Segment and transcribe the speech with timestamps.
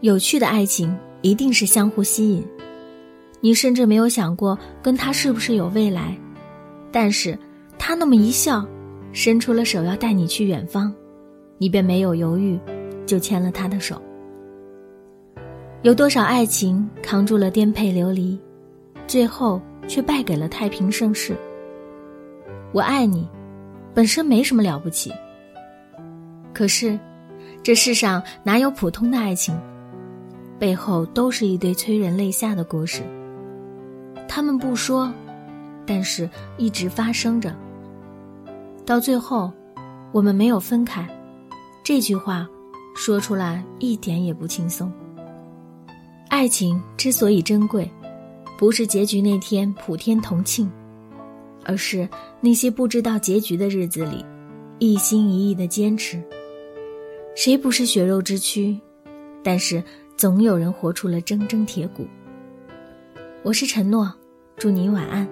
[0.00, 2.42] 有趣的爱情一定是相互吸引，
[3.40, 6.16] 你甚至没有想过跟他是不是有未来，
[6.90, 7.38] 但是
[7.78, 8.66] 他那么一笑，
[9.12, 10.90] 伸出了手要带你去远方，
[11.58, 12.58] 你便没有犹豫，
[13.04, 14.00] 就牵了他的手。
[15.82, 18.38] 有多少爱情扛住了颠沛流离，
[19.06, 21.36] 最后却败给了太平盛世？
[22.72, 23.28] 我爱你，
[23.92, 25.12] 本身没什么了不起。
[26.54, 26.98] 可是，
[27.62, 29.54] 这世上哪有普通的爱情？
[30.60, 33.02] 背后都是一堆催人泪下的故事。
[34.28, 35.10] 他们不说，
[35.86, 36.28] 但是
[36.58, 37.56] 一直发生着。
[38.84, 39.50] 到最后，
[40.12, 41.08] 我们没有分开。
[41.82, 42.46] 这句话
[42.94, 44.92] 说出来一点也不轻松。
[46.28, 47.90] 爱情之所以珍贵，
[48.58, 50.70] 不是结局那天普天同庆，
[51.64, 52.06] 而是
[52.38, 54.22] 那些不知道结局的日子里，
[54.78, 56.22] 一心一意的坚持。
[57.34, 58.78] 谁不是血肉之躯？
[59.42, 59.82] 但是。
[60.20, 62.06] 总有人活出了铮铮铁骨。
[63.42, 64.14] 我是承诺，
[64.54, 65.26] 祝你晚安。